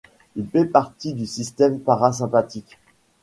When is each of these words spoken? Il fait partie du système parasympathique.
Il 0.35 0.47
fait 0.49 0.65
partie 0.65 1.13
du 1.13 1.27
système 1.27 1.79
parasympathique. 1.79 2.79